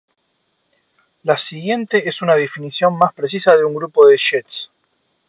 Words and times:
La 1.21 1.35
siguiente 1.35 2.09
es 2.09 2.23
una 2.23 2.33
definición 2.33 2.97
más 2.97 3.13
precisa 3.13 3.55
de 3.55 3.63
un 3.63 3.75
grupo 3.75 4.07
de 4.07 4.17
jets. 4.17 4.71